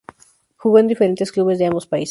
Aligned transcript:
Jugó 0.57 0.79
en 0.79 0.87
diferentes 0.87 1.31
clubes 1.31 1.59
de 1.59 1.67
ambos 1.67 1.85
países. 1.85 2.09